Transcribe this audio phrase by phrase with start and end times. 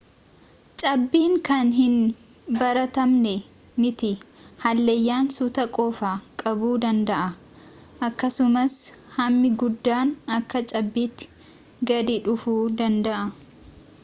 [0.81, 1.97] cabbiin kan hin
[2.61, 3.33] baratamnee
[3.83, 4.09] miti
[4.63, 7.27] hallayyaan suutaan qofa qabuu danda'a
[8.09, 8.77] akkasumas
[9.19, 11.29] hammi guddaan akka cabbiitti
[11.93, 13.21] gadi dhufuu danda'a